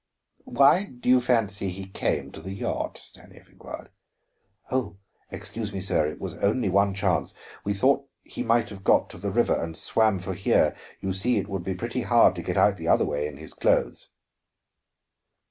[0.49, 3.91] "Why did you fancy he came to the yacht?" Stanief inquired.
[4.71, 4.97] "Oh,
[5.29, 7.35] excuse me, sir; it was only one chance.
[7.63, 10.75] We thought he might have got to the river and swam for here.
[11.01, 13.53] You see, it would be pretty hard to get out the other way in his
[13.53, 14.09] clothes."